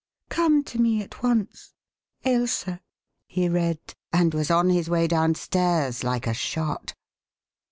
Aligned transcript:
"Come 0.29 0.63
to 0.63 0.79
me 0.81 1.03
at 1.03 1.21
once. 1.21 1.75
Ailsa," 2.25 2.81
he 3.27 3.47
read 3.47 3.77
and 4.11 4.33
was 4.33 4.49
on 4.49 4.71
his 4.71 4.89
way 4.89 5.05
downstairs 5.05 6.03
like 6.03 6.25
a 6.25 6.33
shot. 6.33 6.95